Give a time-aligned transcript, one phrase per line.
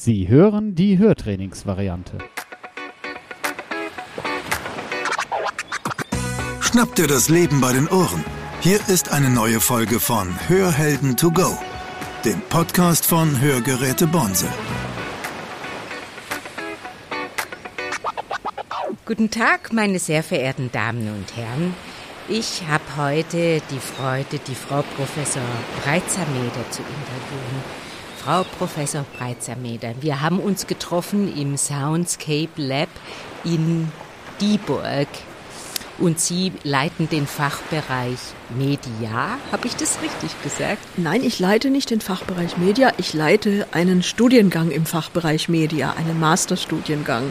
[0.00, 2.18] Sie hören die Hörtrainingsvariante.
[6.60, 8.24] Schnapp dir das Leben bei den Ohren.
[8.60, 11.58] Hier ist eine neue Folge von Hörhelden to go,
[12.24, 14.46] dem Podcast von Hörgeräte Bonse.
[19.04, 21.74] Guten Tag, meine sehr verehrten Damen und Herren.
[22.28, 25.42] Ich habe heute die Freude, die Frau Professor
[25.82, 27.87] Breitzer-Meder zu interviewen.
[28.28, 29.94] Frau Professor Breitzer-Meder.
[30.02, 32.90] Wir haben uns getroffen im Soundscape Lab
[33.42, 33.90] in
[34.38, 35.08] Dieburg
[35.98, 38.18] und Sie leiten den Fachbereich
[38.56, 39.38] Media.
[39.52, 40.78] Habe ich das richtig gesagt?
[40.96, 42.92] Nein, ich leite nicht den Fachbereich Media.
[42.96, 47.24] Ich leite einen Studiengang im Fachbereich Media, einen Masterstudiengang.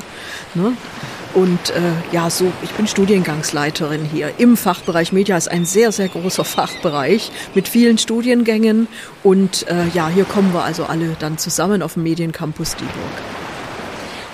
[0.54, 0.74] Ne?
[1.34, 5.38] Und äh, ja, so, ich bin Studiengangsleiterin hier im Fachbereich Media.
[5.38, 8.88] Ist ein sehr, sehr großer Fachbereich mit vielen Studiengängen.
[9.24, 13.37] Und äh, ja, hier kommen wir also alle dann zusammen auf dem Mediencampus Dieburg.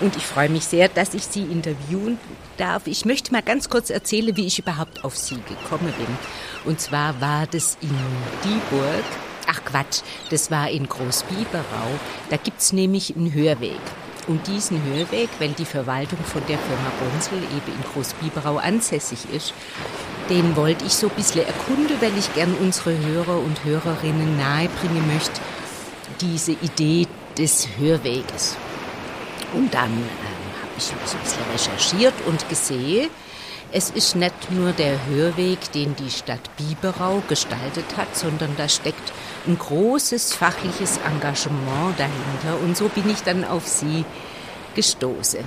[0.03, 2.19] Und ich freue mich sehr, dass ich Sie interviewen
[2.57, 2.87] darf.
[2.87, 6.17] Ich möchte mal ganz kurz erzählen, wie ich überhaupt auf Sie gekommen bin.
[6.65, 7.95] Und zwar war das in
[8.43, 9.05] Dieburg.
[9.47, 11.87] Ach Quatsch, das war in Großbiberau.
[12.29, 13.79] Da gibt es nämlich einen Hörweg.
[14.27, 19.53] Und diesen Hörweg, weil die Verwaltung von der Firma Bonsel eben in Großbiberau ansässig ist,
[20.29, 25.07] den wollte ich so ein bisschen erkunden, weil ich gern unsere Hörer und Hörerinnen nahebringen
[25.13, 25.39] möchte,
[26.19, 27.07] diese Idee
[27.37, 28.57] des Hörweges.
[29.53, 33.09] Und dann ähm, habe ich so ein bisschen recherchiert und gesehen,
[33.75, 39.11] es ist nicht nur der Hörweg, den die Stadt Biberau gestaltet hat, sondern da steckt
[39.47, 42.63] ein großes fachliches Engagement dahinter.
[42.63, 44.05] Und so bin ich dann auf Sie
[44.75, 45.43] gestoßen.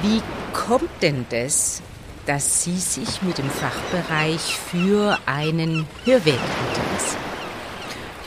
[0.00, 0.22] Wie
[0.54, 1.82] kommt denn das,
[2.24, 7.27] dass Sie sich mit dem Fachbereich für einen Hörweg interessieren?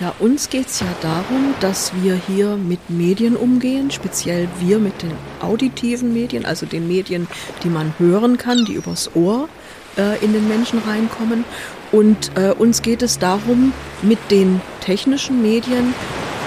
[0.01, 5.03] Ja, uns geht es ja darum, dass wir hier mit Medien umgehen, speziell wir mit
[5.03, 7.27] den auditiven Medien, also den Medien,
[7.63, 9.47] die man hören kann, die übers Ohr
[9.99, 11.45] äh, in den Menschen reinkommen.
[11.91, 15.93] Und äh, uns geht es darum, mit den technischen Medien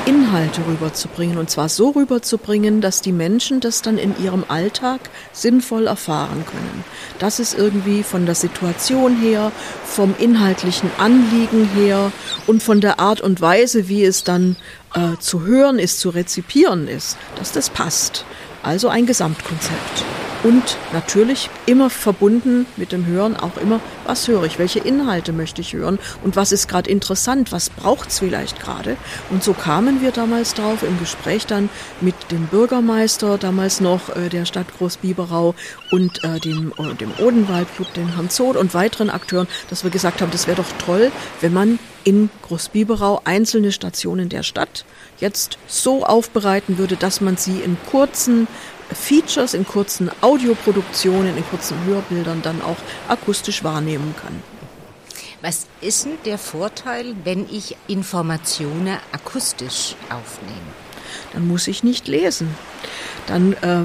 [0.07, 1.39] Inhalte rüberzubringen.
[1.39, 5.01] Und zwar so rüberzubringen, dass die Menschen das dann in ihrem Alltag
[5.33, 6.85] sinnvoll erfahren können.
[7.19, 9.53] Das ist irgendwie von der Situation her,
[9.85, 12.13] vom inhaltlichen Anliegen her
[12.47, 14.57] und von der Art und Weise, wie es dann
[14.95, 18.25] äh, zu hören ist, zu rezipieren ist, dass das passt.
[18.63, 20.24] Also ein Gesamtkonzept.
[20.45, 25.63] Und natürlich immer verbunden mit dem Hören auch immer, was höre ich, welche Inhalte möchte
[25.63, 28.99] ich hören und was ist gerade interessant, was braucht es vielleicht gerade.
[29.31, 31.71] Und so kamen wir damals drauf im Gespräch dann
[32.03, 35.55] mit dem Bürgermeister, damals noch äh, der Stadt Großbiberau
[35.91, 40.21] und äh, dem, äh, dem Odenwaldclub, dem Hans Zoth und weiteren Akteuren, dass wir gesagt
[40.21, 44.85] haben, das wäre doch toll, wenn man in Großbiberau einzelne Stationen der Stadt
[45.21, 48.47] jetzt so aufbereiten würde, dass man sie in kurzen
[48.93, 52.77] Features in kurzen Audioproduktionen, in kurzen Hörbildern dann auch
[53.09, 54.43] akustisch wahrnehmen kann.
[55.43, 60.73] Was ist denn der Vorteil, wenn ich Informationen akustisch aufnehme?
[61.33, 62.55] Dann muss ich nicht lesen.
[63.27, 63.85] Dann äh,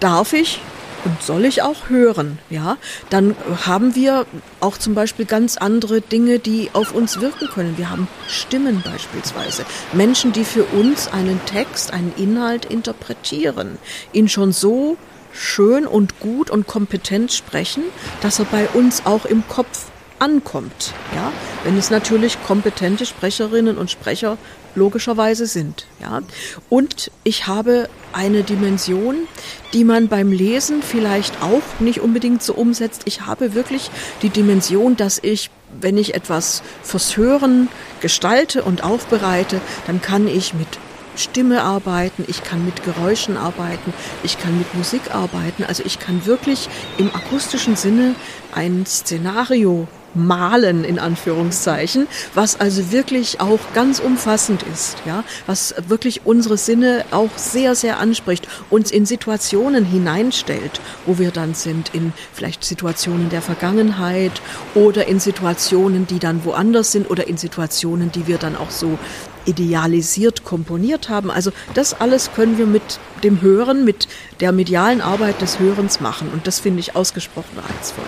[0.00, 0.60] darf ich
[1.06, 2.78] und soll ich auch hören, ja,
[3.10, 4.26] dann haben wir
[4.58, 7.78] auch zum Beispiel ganz andere Dinge, die auf uns wirken können.
[7.78, 9.64] Wir haben Stimmen beispielsweise.
[9.92, 13.78] Menschen, die für uns einen Text, einen Inhalt interpretieren,
[14.12, 14.96] ihn schon so
[15.32, 17.84] schön und gut und kompetent sprechen,
[18.20, 19.86] dass er bei uns auch im Kopf
[20.18, 20.92] ankommt.
[21.14, 21.32] Ja,
[21.64, 24.38] wenn es natürlich kompetente Sprecherinnen und Sprecher
[24.74, 25.86] logischerweise sind.
[26.00, 26.22] Ja,
[26.68, 29.28] und ich habe eine Dimension,
[29.72, 33.02] die man beim Lesen vielleicht auch nicht unbedingt so umsetzt.
[33.06, 33.90] Ich habe wirklich
[34.22, 35.50] die Dimension, dass ich
[35.80, 37.68] wenn ich etwas fürs Hören
[38.00, 40.68] gestalte und aufbereite, dann kann ich mit
[41.16, 45.64] Stimme arbeiten, ich kann mit Geräuschen arbeiten, ich kann mit Musik arbeiten.
[45.64, 48.14] Also ich kann wirklich im akustischen Sinne
[48.52, 56.22] ein Szenario malen in Anführungszeichen, was also wirklich auch ganz umfassend ist, ja, was wirklich
[56.24, 62.12] unsere Sinne auch sehr sehr anspricht, uns in Situationen hineinstellt, wo wir dann sind in
[62.32, 64.40] vielleicht Situationen der Vergangenheit
[64.74, 68.98] oder in Situationen, die dann woanders sind oder in Situationen, die wir dann auch so
[69.46, 71.30] idealisiert komponiert haben.
[71.30, 74.08] Also das alles können wir mit dem Hören, mit
[74.40, 78.04] der medialen Arbeit des Hörens machen und das finde ich ausgesprochen reizvoll.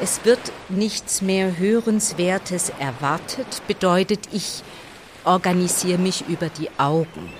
[0.00, 4.62] Es wird nichts mehr Hörenswertes erwartet, bedeutet, ich
[5.24, 7.32] organisiere mich über die Augen.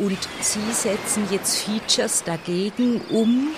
[0.00, 3.48] Und Sie setzen jetzt Features dagegen, um,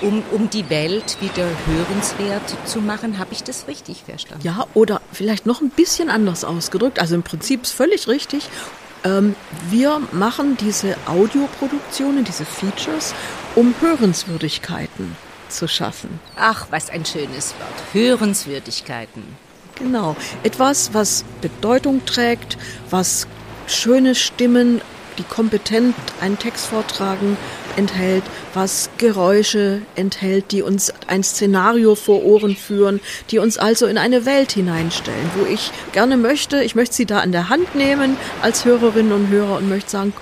[0.00, 3.18] um, um die Welt wieder hörenswert zu machen.
[3.18, 4.46] Habe ich das richtig verstanden?
[4.46, 7.00] Ja, oder vielleicht noch ein bisschen anders ausgedrückt.
[7.00, 8.48] Also im Prinzip ist völlig richtig
[9.04, 9.36] Ähm,
[9.68, 13.14] wir machen diese Audioproduktionen, diese Features,
[13.54, 15.14] um Hörenswürdigkeiten
[15.48, 16.20] zu schaffen.
[16.36, 17.82] Ach, was ein schönes Wort.
[17.92, 19.22] Hörenswürdigkeiten.
[19.76, 20.16] Genau.
[20.42, 22.56] Etwas, was Bedeutung trägt,
[22.90, 23.26] was
[23.66, 24.80] schöne Stimmen,
[25.18, 27.36] die kompetent einen Text vortragen,
[27.76, 33.00] enthält, was Geräusche enthält, die uns ein Szenario vor Ohren führen,
[33.30, 37.20] die uns also in eine Welt hineinstellen, wo ich gerne möchte, ich möchte Sie da
[37.20, 40.12] an der Hand nehmen als Hörerinnen und Hörer und möchte sagen,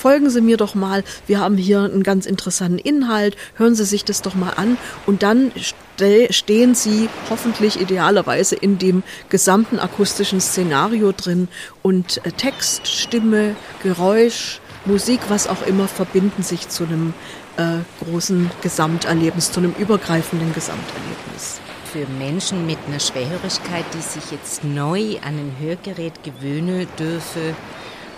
[0.00, 4.04] folgen Sie mir doch mal, wir haben hier einen ganz interessanten Inhalt, hören Sie sich
[4.04, 4.78] das doch mal an.
[5.06, 5.52] Und dann
[6.30, 11.48] stehen Sie hoffentlich idealerweise in dem gesamten akustischen Szenario drin.
[11.82, 17.12] Und äh, Text, Stimme, Geräusch, Musik, was auch immer, verbinden sich zu einem
[17.58, 21.60] äh, großen Gesamterlebnis, zu einem übergreifenden Gesamterlebnis.
[21.92, 27.54] Für Menschen mit einer Schwerhörigkeit, die sich jetzt neu an ein Hörgerät gewöhnen dürfen,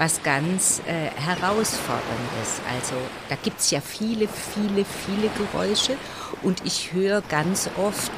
[0.03, 2.61] was ganz äh, herausforderndes.
[2.75, 2.97] Also
[3.29, 5.97] da gibt es ja viele, viele, viele Geräusche
[6.43, 8.11] und ich höre ganz oft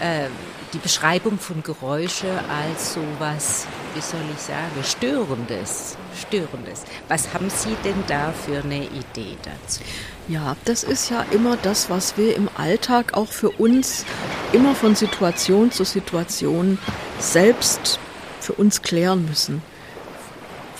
[0.00, 0.26] äh,
[0.72, 6.82] die Beschreibung von Geräusche als sowas, wie soll ich sagen, störendes, störendes.
[7.06, 9.82] Was haben Sie denn da für eine Idee dazu?
[10.26, 14.04] Ja, das ist ja immer das, was wir im Alltag auch für uns
[14.52, 16.76] immer von Situation zu Situation
[17.20, 18.00] selbst
[18.40, 19.62] für uns klären müssen.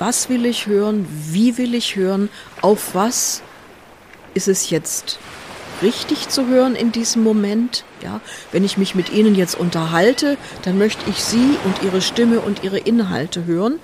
[0.00, 1.06] Was will ich hören?
[1.31, 2.31] Wie will ich hören?
[2.62, 3.43] Auf was
[4.32, 5.19] ist es jetzt
[5.82, 7.85] richtig zu hören in diesem Moment?
[8.02, 12.41] Ja, wenn ich mich mit Ihnen jetzt unterhalte, dann möchte ich Sie und Ihre Stimme
[12.41, 13.79] und Ihre Inhalte hören.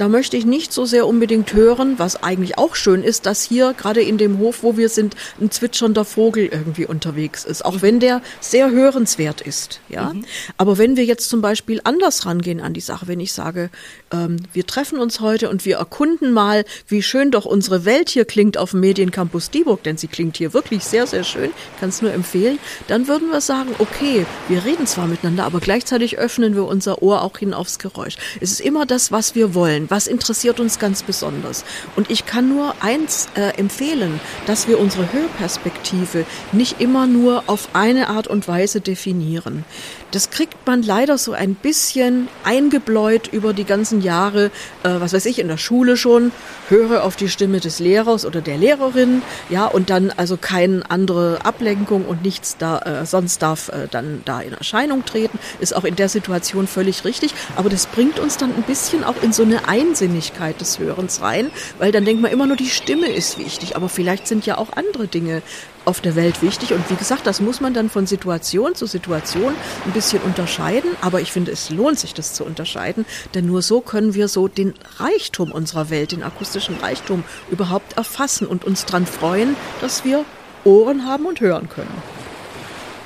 [0.00, 3.74] Da möchte ich nicht so sehr unbedingt hören, was eigentlich auch schön ist, dass hier
[3.74, 8.00] gerade in dem Hof, wo wir sind, ein zwitschernder Vogel irgendwie unterwegs ist, auch wenn
[8.00, 9.80] der sehr hörenswert ist.
[9.88, 10.24] Ja, mhm.
[10.56, 13.70] aber wenn wir jetzt zum Beispiel anders rangehen an die Sache, wenn ich sage,
[14.10, 18.24] ähm, wir treffen uns heute und wir erkunden mal, wie schön doch unsere Welt hier
[18.24, 22.00] klingt auf dem Mediencampus Dieburg, denn sie klingt hier wirklich sehr, sehr schön, kann es
[22.00, 22.58] nur empfehlen,
[22.88, 27.02] dann würden wir sagen, sagen, okay, wir reden zwar miteinander, aber gleichzeitig öffnen wir unser
[27.02, 28.16] Ohr auch hin aufs Geräusch.
[28.40, 31.64] Es ist immer das, was wir wollen, was interessiert uns ganz besonders.
[31.96, 37.68] Und ich kann nur eins äh, empfehlen, dass wir unsere Hörperspektive nicht immer nur auf
[37.74, 39.64] eine Art und Weise definieren.
[40.12, 44.46] Das kriegt man leider so ein bisschen eingebläut über die ganzen Jahre,
[44.82, 46.32] äh, was weiß ich, in der Schule schon,
[46.70, 51.44] höre auf die Stimme des Lehrers oder der Lehrerin, ja, und dann also keine andere
[51.44, 55.84] Ablenkung und nichts da, äh, sonst darf äh, dann da in Erscheinung treten, ist auch
[55.84, 59.42] in der Situation völlig richtig, aber das bringt uns dann ein bisschen auch in so
[59.42, 63.76] eine Einsinnigkeit des Hörens rein, weil dann denkt man immer nur, die Stimme ist wichtig,
[63.76, 65.42] aber vielleicht sind ja auch andere Dinge
[65.90, 66.72] auf der Welt wichtig.
[66.72, 69.54] Und wie gesagt, das muss man dann von Situation zu Situation
[69.84, 70.90] ein bisschen unterscheiden.
[71.00, 73.04] Aber ich finde, es lohnt sich, das zu unterscheiden,
[73.34, 78.46] denn nur so können wir so den Reichtum unserer Welt, den akustischen Reichtum überhaupt erfassen
[78.46, 80.24] und uns daran freuen, dass wir
[80.64, 82.02] Ohren haben und hören können.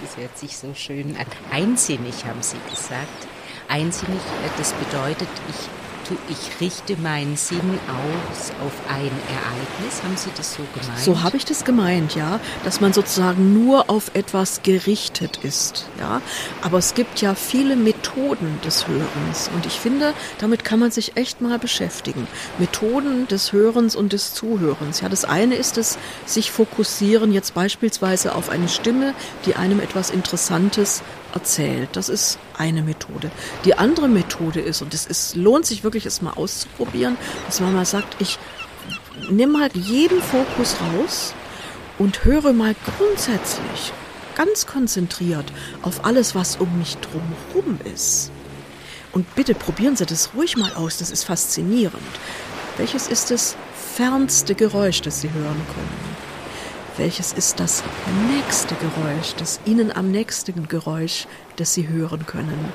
[0.02, 1.26] Das hört sich so schön an.
[1.50, 3.26] Einsinnig haben Sie gesagt.
[3.69, 5.83] Einsinnig, äh, das bedeutet, ich
[6.29, 10.03] ich richte meinen Sinn aus auf ein Ereignis.
[10.03, 10.99] Haben Sie das so gemeint?
[10.99, 16.21] So habe ich das gemeint, ja, dass man sozusagen nur auf etwas gerichtet ist, ja.
[16.62, 21.17] Aber es gibt ja viele Methoden des Hörens und ich finde, damit kann man sich
[21.17, 22.27] echt mal beschäftigen.
[22.59, 25.01] Methoden des Hörens und des Zuhörens.
[25.01, 29.15] Ja, das eine ist es, sich fokussieren jetzt beispielsweise auf eine Stimme,
[29.46, 31.03] die einem etwas Interessantes
[31.34, 31.91] erzählt.
[31.93, 33.31] Das ist eine Methode.
[33.64, 37.74] Die andere Methode ist, und es ist, lohnt sich wirklich, es mal auszuprobieren, dass man
[37.74, 38.38] mal sagt, ich
[39.31, 41.34] nehme halt jeden Fokus raus
[41.98, 43.93] und höre mal grundsätzlich
[44.34, 45.44] ganz konzentriert
[45.82, 48.31] auf alles, was um mich drumherum ist.
[49.12, 52.03] Und bitte probieren Sie das ruhig mal aus, das ist faszinierend.
[52.76, 53.56] Welches ist das
[53.94, 56.14] fernste Geräusch, das Sie hören können?
[56.96, 57.82] Welches ist das
[58.31, 62.72] nächste Geräusch, das Ihnen am nächsten Geräusch, das Sie hören können?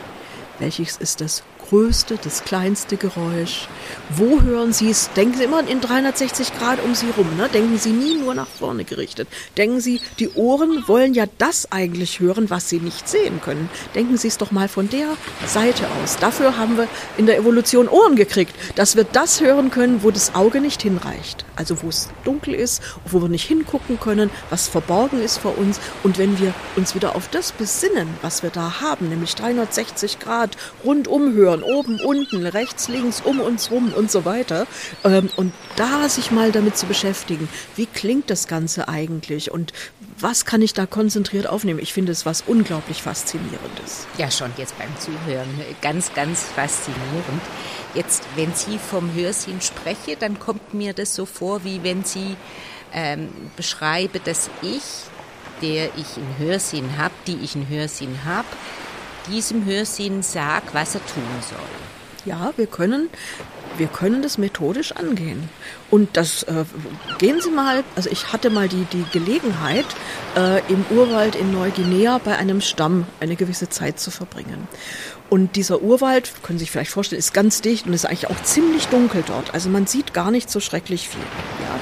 [0.60, 3.68] Welches ist das größte, das kleinste Geräusch.
[4.10, 5.12] Wo hören Sie es?
[5.14, 7.28] Denken Sie immer in 360 Grad um Sie rum.
[7.38, 7.48] Ne?
[7.48, 9.28] Denken Sie nie nur nach vorne gerichtet.
[9.56, 13.70] Denken Sie, die Ohren wollen ja das eigentlich hören, was Sie nicht sehen können.
[13.94, 15.10] Denken Sie es doch mal von der
[15.46, 16.18] Seite aus.
[16.18, 20.34] Dafür haben wir in der Evolution Ohren gekriegt, dass wir das hören können, wo das
[20.34, 21.46] Auge nicht hinreicht.
[21.56, 25.80] Also wo es dunkel ist, wo wir nicht hingucken können, was verborgen ist vor uns.
[26.04, 30.58] Und wenn wir uns wieder auf das besinnen, was wir da haben, nämlich 360 Grad
[30.84, 34.68] rundum hören, von oben, unten, rechts, links, um uns rum und so weiter.
[35.04, 39.74] Ähm, und da sich mal damit zu beschäftigen, wie klingt das Ganze eigentlich und
[40.20, 41.80] was kann ich da konzentriert aufnehmen?
[41.80, 44.08] Ich finde es was unglaublich Faszinierendes.
[44.18, 45.48] Ja, schon jetzt beim Zuhören.
[45.82, 47.42] Ganz, ganz faszinierend.
[47.94, 52.36] Jetzt, wenn Sie vom Hörsinn sprechen, dann kommt mir das so vor, wie wenn Sie
[52.94, 54.84] ähm, beschreiben, dass ich,
[55.62, 58.48] der ich einen Hörsinn habe, die ich einen Hörsinn habe,
[59.28, 62.26] diesem Hörsinn sag, was er tun soll.
[62.26, 63.10] Ja, wir können
[63.80, 65.50] wir können das methodisch angehen.
[65.90, 66.66] Und das äh,
[67.18, 69.86] gehen Sie mal, also ich hatte mal die, die Gelegenheit,
[70.36, 74.68] äh, im Urwald in Neuguinea bei einem Stamm eine gewisse Zeit zu verbringen.
[75.30, 78.42] Und dieser Urwald, können Sie sich vielleicht vorstellen, ist ganz dicht und ist eigentlich auch
[78.44, 79.54] ziemlich dunkel dort.
[79.54, 81.22] Also man sieht gar nicht so schrecklich viel.
[81.62, 81.80] Ja.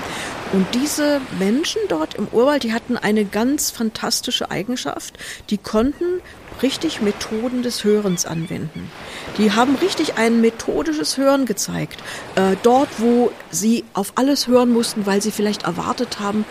[0.53, 5.17] Und diese Menschen dort im Urwald, die hatten eine ganz fantastische Eigenschaft.
[5.49, 6.21] Die konnten
[6.61, 8.89] richtig Methoden des Hörens anwenden.
[9.37, 12.01] Die haben richtig ein methodisches Hören gezeigt.
[12.35, 16.45] Äh, dort, wo sie auf alles hören mussten, weil sie vielleicht erwartet haben,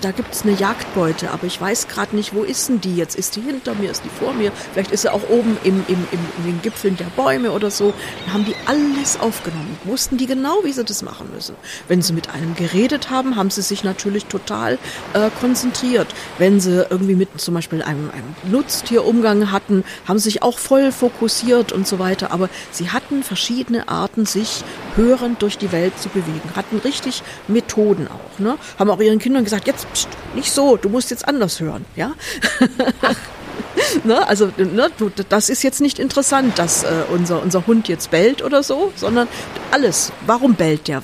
[0.00, 3.14] da gibt es eine Jagdbeute, aber ich weiß gerade nicht, wo ist denn die jetzt?
[3.14, 4.50] Ist die hinter mir, ist die vor mir?
[4.72, 7.92] Vielleicht ist sie auch oben im, im, im, in den Gipfeln der Bäume oder so.
[8.26, 11.54] Da haben die alles aufgenommen, wussten die genau, wie sie das machen müssen.
[11.86, 14.78] Wenn sie mit einem geredet haben, haben sie sich natürlich total
[15.14, 16.08] äh, konzentriert.
[16.38, 20.58] Wenn sie irgendwie mit zum Beispiel einem, einem Nutztier umgegangen hatten, haben sie sich auch
[20.58, 22.32] voll fokussiert und so weiter.
[22.32, 24.64] Aber sie hatten verschiedene Arten, sich
[24.96, 28.38] hörend durch die Welt zu bewegen, hatten richtig Methoden auch.
[28.38, 28.56] Ne?
[28.78, 31.84] Haben auch ihren Kindern gesagt, jetzt pst, nicht so, du musst jetzt anders hören.
[31.96, 32.12] Ja?
[34.04, 34.26] ne?
[34.26, 38.42] Also ne, du, das ist jetzt nicht interessant, dass äh, unser, unser Hund jetzt bellt
[38.42, 39.28] oder so, sondern
[39.70, 40.12] alles.
[40.26, 41.02] Warum bellt der?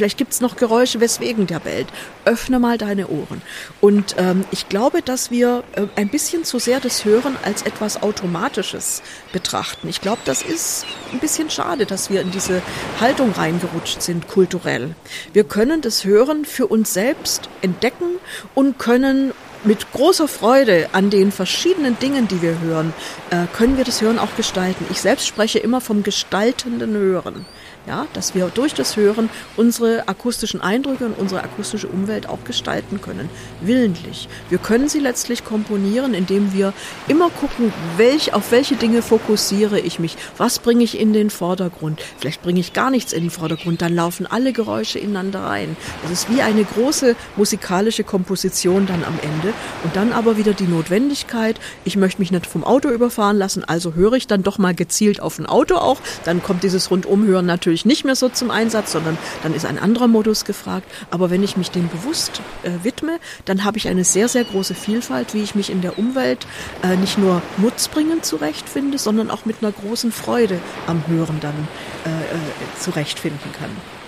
[0.00, 1.88] Vielleicht gibt es noch Geräusche, weswegen der bellt.
[2.24, 3.42] Öffne mal deine Ohren.
[3.82, 8.02] Und ähm, ich glaube, dass wir äh, ein bisschen zu sehr das Hören als etwas
[8.02, 9.02] Automatisches
[9.34, 9.88] betrachten.
[9.88, 12.62] Ich glaube, das ist ein bisschen schade, dass wir in diese
[12.98, 14.94] Haltung reingerutscht sind, kulturell.
[15.34, 18.06] Wir können das Hören für uns selbst entdecken
[18.54, 22.94] und können mit großer Freude an den verschiedenen Dingen, die wir hören,
[23.28, 24.86] äh, können wir das Hören auch gestalten.
[24.88, 27.44] Ich selbst spreche immer vom gestaltenden Hören
[27.86, 33.00] ja, dass wir durch das Hören unsere akustischen Eindrücke und unsere akustische Umwelt auch gestalten
[33.00, 33.28] können,
[33.60, 34.28] willentlich.
[34.48, 36.72] Wir können sie letztlich komponieren, indem wir
[37.08, 42.00] immer gucken, welch, auf welche Dinge fokussiere ich mich, was bringe ich in den Vordergrund.
[42.18, 45.76] Vielleicht bringe ich gar nichts in den Vordergrund, dann laufen alle Geräusche ineinander rein.
[46.02, 50.66] Das ist wie eine große musikalische Komposition dann am Ende und dann aber wieder die
[50.66, 54.74] Notwendigkeit, ich möchte mich nicht vom Auto überfahren lassen, also höre ich dann doch mal
[54.74, 58.50] gezielt auf ein Auto auch, dann kommt dieses Rundumhören natürlich natürlich nicht mehr so zum
[58.50, 60.90] Einsatz, sondern dann ist ein anderer Modus gefragt.
[61.10, 64.74] Aber wenn ich mich dem bewusst äh, widme, dann habe ich eine sehr, sehr große
[64.74, 66.48] Vielfalt, wie ich mich in der Umwelt
[66.82, 70.58] äh, nicht nur nutzbringend zurechtfinde, sondern auch mit einer großen Freude
[70.88, 71.68] am Hören dann
[72.04, 73.99] äh, äh zurechtfinden kann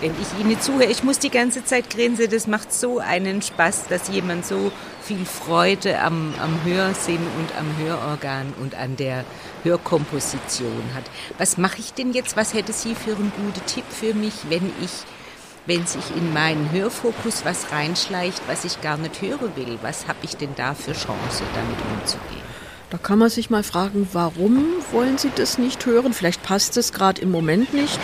[0.00, 0.86] wenn ich Ihnen zuhöre.
[0.86, 2.30] Ich muss die ganze Zeit grinsen.
[2.30, 4.72] Das macht so einen Spaß, dass jemand so
[5.02, 9.24] viel Freude am, am Hörsinn und am Hörorgan und an der
[9.62, 11.04] Hörkomposition hat.
[11.38, 12.36] Was mache ich denn jetzt?
[12.36, 14.90] Was hätte Sie für einen guten Tipp für mich, wenn ich
[15.66, 20.18] wenn sich in meinen Hörfokus was reinschleicht, was ich gar nicht hören will, was habe
[20.22, 22.46] ich denn da für Chance, damit umzugehen?
[22.90, 26.12] Da kann man sich mal fragen, warum wollen Sie das nicht hören?
[26.12, 27.98] Vielleicht passt es gerade im Moment nicht.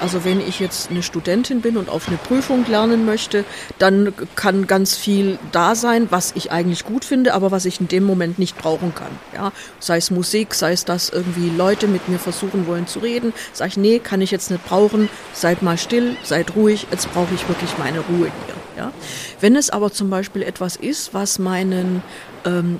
[0.00, 3.44] Also wenn ich jetzt eine Studentin bin und auf eine Prüfung lernen möchte,
[3.78, 7.88] dann kann ganz viel da sein, was ich eigentlich gut finde, aber was ich in
[7.88, 9.10] dem Moment nicht brauchen kann.
[9.34, 13.32] Ja, sei es Musik, sei es, dass irgendwie Leute mit mir versuchen wollen zu reden,
[13.52, 15.08] sage ich, nee, kann ich jetzt nicht brauchen.
[15.32, 16.86] Seid mal still, seid ruhig.
[16.90, 18.54] Jetzt brauche ich wirklich meine Ruhe hier.
[18.76, 18.92] Ja,
[19.40, 22.02] wenn es aber zum Beispiel etwas ist, was meinen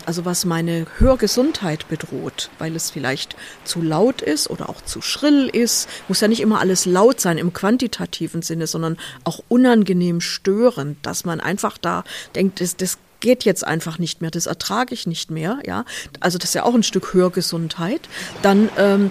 [0.06, 5.48] also was meine Hörgesundheit bedroht, weil es vielleicht zu laut ist oder auch zu schrill
[5.48, 5.88] ist.
[6.08, 11.24] Muss ja nicht immer alles laut sein im quantitativen Sinne, sondern auch unangenehm störend, dass
[11.24, 12.04] man einfach da
[12.34, 15.84] denkt, das, das geht jetzt einfach nicht mehr, das ertrage ich nicht mehr, ja.
[16.20, 18.02] Also das ist ja auch ein Stück Hörgesundheit.
[18.42, 19.10] Dann ähm,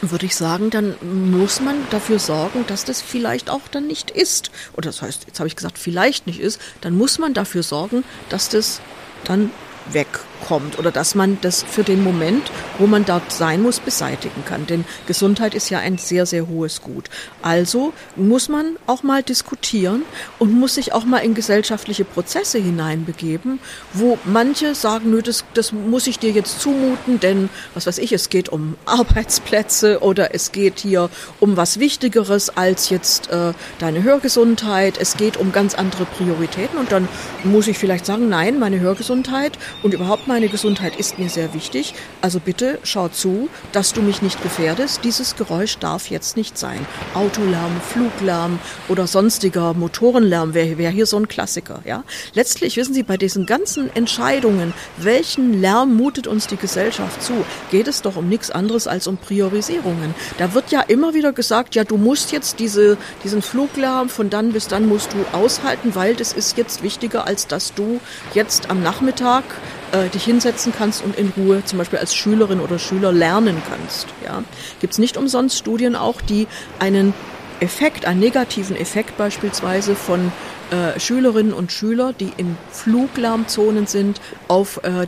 [0.00, 0.94] würde ich sagen, dann
[1.38, 4.50] muss man dafür sorgen, dass das vielleicht auch dann nicht ist.
[4.74, 8.04] Oder das heißt, jetzt habe ich gesagt, vielleicht nicht ist, dann muss man dafür sorgen,
[8.28, 8.80] dass das
[9.24, 9.50] dann
[9.90, 14.44] weg wegkommt oder dass man das für den Moment, wo man dort sein muss, beseitigen
[14.44, 14.66] kann.
[14.66, 17.08] Denn Gesundheit ist ja ein sehr, sehr hohes Gut.
[17.42, 20.02] Also muss man auch mal diskutieren
[20.38, 23.60] und muss sich auch mal in gesellschaftliche Prozesse hineinbegeben,
[23.92, 28.12] wo manche sagen, nö, das, das muss ich dir jetzt zumuten, denn was weiß ich,
[28.12, 34.02] es geht um Arbeitsplätze oder es geht hier um was Wichtigeres als jetzt äh, deine
[34.02, 34.98] Hörgesundheit.
[34.98, 37.08] Es geht um ganz andere Prioritäten und dann
[37.44, 41.92] muss ich vielleicht sagen, nein, meine Hörgesundheit und überhaupt meine Gesundheit ist mir sehr wichtig,
[42.22, 45.04] also bitte schau zu, dass du mich nicht gefährdest.
[45.04, 46.86] Dieses Geräusch darf jetzt nicht sein.
[47.12, 48.58] Autolärm, Fluglärm
[48.88, 51.82] oder sonstiger Motorenlärm wäre wär hier so ein Klassiker.
[51.84, 52.02] Ja?
[52.32, 57.86] Letztlich wissen Sie, bei diesen ganzen Entscheidungen, welchen Lärm mutet uns die Gesellschaft zu, geht
[57.86, 60.14] es doch um nichts anderes als um Priorisierungen.
[60.38, 64.52] Da wird ja immer wieder gesagt, ja, du musst jetzt diese, diesen Fluglärm von dann
[64.52, 68.00] bis dann musst du aushalten, weil das ist jetzt wichtiger, als dass du
[68.32, 69.44] jetzt am Nachmittag
[69.92, 74.08] äh, dich hinsetzen kannst und in Ruhe zum Beispiel als Schülerin oder Schüler lernen kannst.
[74.24, 74.42] Ja?
[74.80, 76.46] Gibt es nicht umsonst Studien auch, die
[76.78, 77.14] einen
[77.62, 80.32] Effekt, einen negativen Effekt beispielsweise von
[80.72, 85.06] äh, Schülerinnen und Schüler, die in Fluglärmzonen sind, auf äh, äh,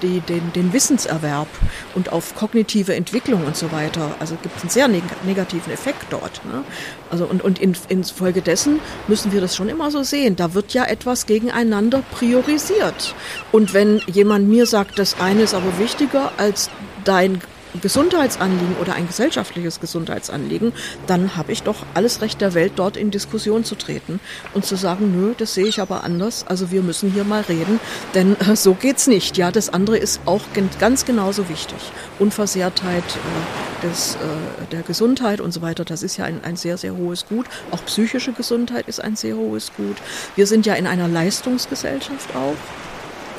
[0.00, 1.48] die, den, den, Wissenserwerb
[1.94, 4.14] und auf kognitive Entwicklung und so weiter.
[4.20, 6.44] Also gibt es einen sehr neg negativen Effekt dort.
[6.44, 6.62] Ne?
[7.10, 10.36] Also und, und in, infolgedessen müssen wir das schon immer so sehen.
[10.36, 13.14] Da wird ja etwas gegeneinander priorisiert.
[13.50, 16.70] Und wenn jemand mir sagt, das eine ist aber wichtiger als
[17.04, 17.40] dein
[17.80, 20.72] Gesundheitsanliegen oder ein gesellschaftliches Gesundheitsanliegen,
[21.06, 24.20] dann habe ich doch alles Recht der Welt, dort in Diskussion zu treten
[24.54, 26.46] und zu sagen, nö, das sehe ich aber anders.
[26.46, 27.80] Also wir müssen hier mal reden,
[28.14, 29.36] denn äh, so geht's nicht.
[29.36, 30.42] Ja, das andere ist auch
[30.78, 31.78] ganz genauso wichtig.
[32.18, 36.78] Unversehrtheit äh, des, äh, der Gesundheit und so weiter, das ist ja ein, ein sehr,
[36.78, 37.46] sehr hohes Gut.
[37.70, 39.96] Auch psychische Gesundheit ist ein sehr hohes Gut.
[40.36, 42.56] Wir sind ja in einer Leistungsgesellschaft auch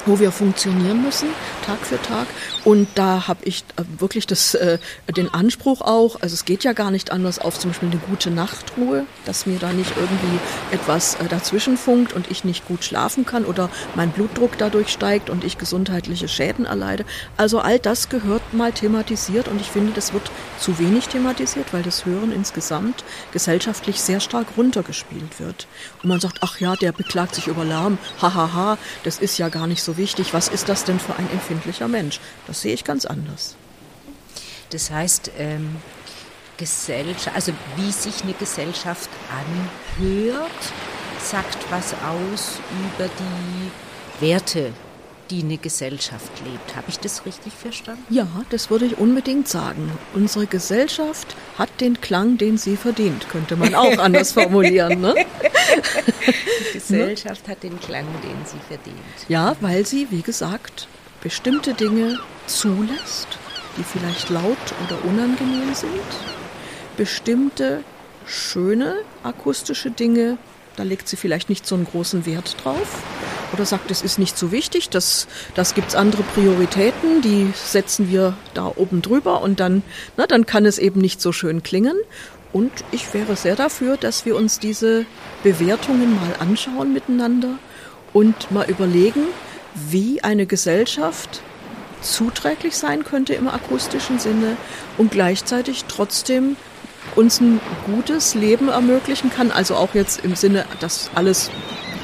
[0.05, 1.29] wo wir funktionieren müssen,
[1.65, 2.27] Tag für Tag.
[2.69, 4.77] Und da habe ich äh, wirklich das, äh,
[5.17, 8.29] den Anspruch auch, also es geht ja gar nicht anders, auf zum Beispiel eine gute
[8.29, 13.25] Nachtruhe, dass mir da nicht irgendwie etwas äh, dazwischen funkt und ich nicht gut schlafen
[13.25, 17.05] kann oder mein Blutdruck dadurch steigt und ich gesundheitliche Schäden erleide.
[17.37, 21.81] Also all das gehört mal thematisiert und ich finde, das wird zu wenig thematisiert, weil
[21.81, 25.65] das Hören insgesamt gesellschaftlich sehr stark runtergespielt wird.
[26.03, 29.65] Und man sagt, ach ja, der beklagt sich über Lärm, hahaha, das ist ja gar
[29.65, 30.35] nicht so wichtig.
[30.35, 32.19] Was ist das denn für ein empfindlicher Mensch?
[32.45, 33.55] Das sehe ich ganz anders.
[34.69, 35.77] Das heißt, ähm,
[36.57, 40.51] Gesellschaft, also wie sich eine Gesellschaft anhört,
[41.19, 42.59] sagt was aus
[42.97, 44.73] über die Werte,
[45.29, 46.75] die eine Gesellschaft lebt.
[46.75, 48.03] Habe ich das richtig verstanden?
[48.09, 49.91] Ja, das würde ich unbedingt sagen.
[50.13, 55.01] Unsere Gesellschaft hat den Klang, den sie verdient, könnte man auch anders formulieren.
[55.01, 55.15] Ne?
[56.69, 58.97] Die Gesellschaft hat den Klang, den sie verdient.
[59.27, 60.87] Ja, weil sie, wie gesagt,
[61.21, 63.27] bestimmte Dinge zulässt,
[63.77, 65.91] die vielleicht laut oder unangenehm sind,
[66.97, 67.83] bestimmte
[68.25, 70.37] schöne akustische Dinge,
[70.75, 73.03] da legt sie vielleicht nicht so einen großen Wert drauf
[73.51, 78.09] oder sagt, es ist nicht so wichtig, das, das gibt es andere Prioritäten, die setzen
[78.09, 79.83] wir da oben drüber und dann,
[80.17, 81.97] na, dann kann es eben nicht so schön klingen.
[82.51, 85.05] Und ich wäre sehr dafür, dass wir uns diese
[85.43, 87.59] Bewertungen mal anschauen miteinander
[88.11, 89.25] und mal überlegen,
[89.89, 91.41] wie eine Gesellschaft
[92.01, 94.57] zuträglich sein könnte im akustischen Sinne
[94.97, 96.55] und gleichzeitig trotzdem
[97.15, 99.51] uns ein gutes Leben ermöglichen kann.
[99.51, 101.49] Also auch jetzt im Sinne, dass alles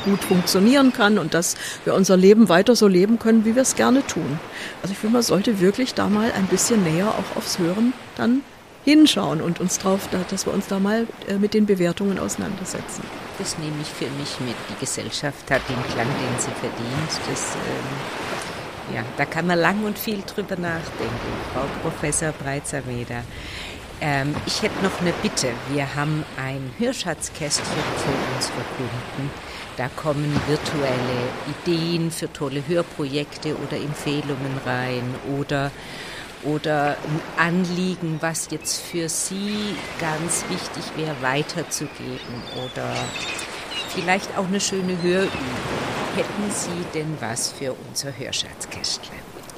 [0.04, 3.76] gut funktionieren kann und dass wir unser Leben weiter so leben können, wie wir es
[3.76, 4.40] gerne tun.
[4.82, 8.42] Also ich finde, man sollte wirklich da mal ein bisschen näher auch aufs Hören dann
[8.84, 13.02] hinschauen und uns drauf, dass wir uns da mal äh, mit den Bewertungen auseinandersetzen.
[13.38, 14.56] Das nehme ich für mich mit.
[14.70, 17.12] Die Gesellschaft hat den Klang, den sie verdient.
[17.30, 21.34] Das, ähm, ja, da kann man lang und viel drüber nachdenken.
[21.54, 23.24] Frau Professor Breitzer-Meder.
[24.02, 25.50] Ähm, ich hätte noch eine Bitte.
[25.70, 29.32] Wir haben ein Hörschatzkästchen für unsere Kunden.
[29.78, 35.72] Da kommen virtuelle Ideen für tolle Hörprojekte oder Empfehlungen rein oder
[36.46, 36.98] oder
[37.38, 42.94] ein Anliegen, was jetzt für Sie ganz wichtig wäre, weiterzugeben oder
[43.94, 45.32] vielleicht auch eine schöne Hörübung.
[46.16, 49.16] Hätten Sie denn was für unser Hörschatzkästchen?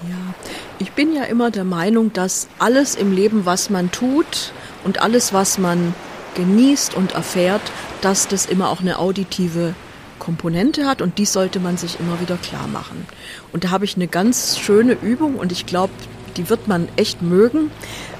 [0.09, 0.33] Ja,
[0.79, 5.33] ich bin ja immer der Meinung, dass alles im Leben, was man tut und alles,
[5.33, 5.93] was man
[6.35, 7.61] genießt und erfährt,
[8.01, 9.73] dass das immer auch eine auditive
[10.19, 13.05] Komponente hat und die sollte man sich immer wieder klar machen.
[13.53, 15.93] Und da habe ich eine ganz schöne Übung und ich glaube,
[16.37, 17.71] die wird man echt mögen.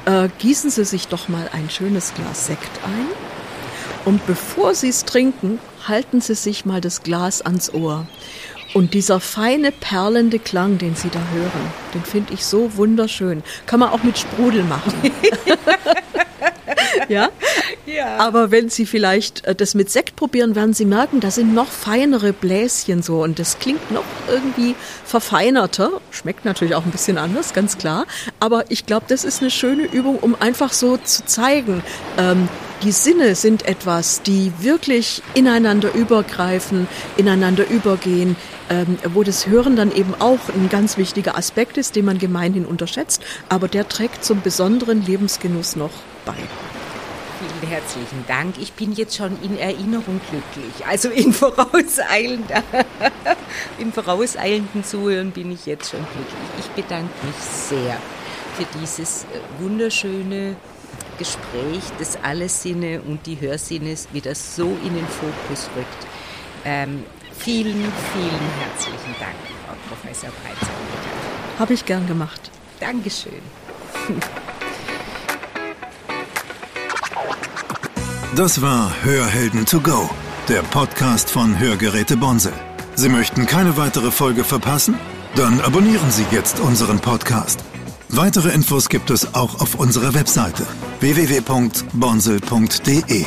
[0.06, 3.08] Äh, gießen Sie sich doch mal ein schönes Glas Sekt ein
[4.06, 8.08] und bevor Sie es trinken, halten Sie sich mal das Glas ans Ohr.
[8.78, 13.42] Und dieser feine, perlende Klang, den Sie da hören, den finde ich so wunderschön.
[13.66, 14.94] Kann man auch mit Sprudel machen.
[17.10, 17.30] ja?
[17.88, 18.18] ja?
[18.18, 21.66] Aber wenn Sie vielleicht äh, das mit Sekt probieren, werden Sie merken, da sind noch
[21.66, 26.00] feinere Bläschen so und das klingt noch irgendwie verfeinerter.
[26.12, 28.06] Schmeckt natürlich auch ein bisschen anders, ganz klar.
[28.40, 31.82] Aber ich glaube, das ist eine schöne Übung, um einfach so zu zeigen,
[32.20, 32.48] ähm,
[32.84, 36.88] die Sinne sind etwas, die wirklich ineinander übergreifen,
[37.18, 38.36] ineinander übergehen,
[38.70, 42.66] ähm, wo das Hören dann eben auch ein ganz wichtiger Aspekt ist, den man gemeinhin
[42.66, 45.92] unterschätzt, aber der trägt zum besonderen Lebensgenuss noch
[46.26, 46.36] bei.
[47.40, 48.56] Vielen herzlichen Dank.
[48.60, 50.86] Ich bin jetzt schon in Erinnerung glücklich.
[50.88, 52.64] Also in vorauseilender,
[53.78, 56.50] im vorauseilenden Zuhören bin ich jetzt schon glücklich.
[56.60, 57.98] Ich bedanke mich sehr
[58.56, 60.56] für dieses äh, wunderschöne
[61.20, 66.08] Gespräch, das alle Sinne und die Hörsinne wieder so in den Fokus rückt.
[66.66, 67.04] Ähm,
[67.40, 70.72] vielen, vielen herzlichen Dank, Frau Professor Breitzer.
[71.60, 72.52] Habe ich gern gemacht.
[72.80, 73.42] Dankeschön.
[78.36, 80.10] Das war Hörhelden to go,
[80.48, 82.54] der Podcast von Hörgeräte Bonsel.
[82.96, 84.96] Sie möchten keine weitere Folge verpassen?
[85.36, 87.64] Dann abonnieren Sie jetzt unseren Podcast.
[88.10, 90.66] Weitere Infos gibt es auch auf unserer Webseite
[91.00, 93.26] www.bonsel.de.